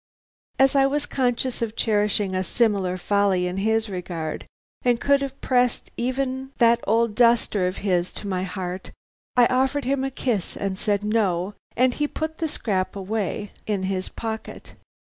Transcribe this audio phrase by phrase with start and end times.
[0.57, 4.47] "As I was conscious of cherishing a similar folly in his regard,
[4.81, 8.89] and could have pressed even that old duster of his to my heart,
[9.35, 13.83] I offered him a kiss and said 'No,' and he put the scrap away in
[13.83, 14.73] his pocket.